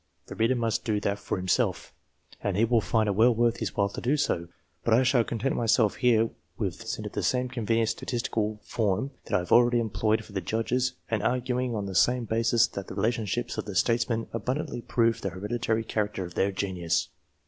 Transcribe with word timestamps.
The 0.25 0.35
reader 0.35 0.55
must 0.55 0.83
do 0.83 0.99
that 1.01 1.19
for 1.19 1.37
himself, 1.37 1.93
and 2.41 2.57
he 2.57 2.65
will 2.65 2.81
find 2.81 3.07
it 3.07 3.11
well 3.13 3.35
worth 3.35 3.57
his 3.57 3.75
while 3.77 3.89
to 3.89 4.01
do 4.01 4.17
so; 4.17 4.47
but 4.83 4.95
I 4.95 5.03
shall 5.03 5.23
content 5.23 5.55
myself 5.55 5.97
here 5.97 6.31
with 6.57 6.71
throwing 6.73 6.73
results 6.73 6.97
into 6.97 7.09
the 7.11 7.21
same 7.21 7.49
convenient 7.49 7.89
statistical 7.89 8.59
form 8.63 9.11
that 9.25 9.35
I 9.35 9.37
have 9.37 9.51
already 9.51 9.79
employed 9.79 10.25
for 10.25 10.31
the 10.31 10.41
Judges, 10.41 10.93
and 11.11 11.21
arguing 11.21 11.75
on 11.75 11.85
the 11.85 11.93
same 11.93 12.25
bases 12.25 12.67
that 12.69 12.87
the 12.87 12.95
relationships 12.95 13.59
of 13.59 13.65
the 13.65 13.75
Statesmen 13.75 14.25
abun 14.33 14.57
dantly 14.65 14.87
prove 14.87 15.21
the 15.21 15.29
hereditary 15.29 15.83
character 15.83 16.25
of 16.25 16.33
their 16.33 16.51
genius. 16.51 17.09